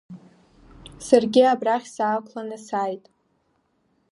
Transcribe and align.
Саргьы 1.05 1.43
абрахь 1.53 1.87
саақәланы 1.95 2.57
сааит. 2.65 3.05